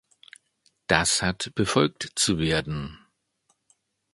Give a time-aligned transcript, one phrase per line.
[0.87, 2.97] Das hat befolgt zu werden!